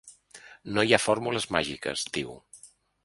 No 0.77 0.85
hi 0.87 0.95
ha 0.97 1.01
fórmules 1.03 1.47
màgiques, 1.57 2.07
diu. 2.17 2.33